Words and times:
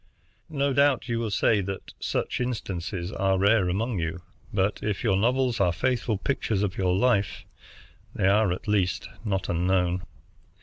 No 0.49 0.73
doubt 0.73 1.07
you 1.07 1.19
will 1.19 1.29
say 1.29 1.61
that 1.61 1.93
such 1.99 2.41
instances 2.41 3.11
are 3.11 3.37
rare 3.37 3.69
among 3.69 3.99
you, 3.99 4.23
but 4.51 4.81
if 4.81 5.03
your 5.03 5.15
novels 5.15 5.59
are 5.59 5.71
faithful 5.71 6.17
pictures 6.17 6.63
of 6.63 6.75
your 6.75 6.95
life, 6.97 7.45
they 8.15 8.25
are 8.27 8.51
at 8.51 8.67
least 8.67 9.07
not 9.23 9.47
unknown. 9.47 10.01